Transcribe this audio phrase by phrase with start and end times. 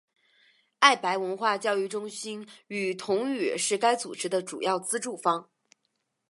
[0.79, 5.47] 爱白文化教育中心与同语是该组织的主要资助方。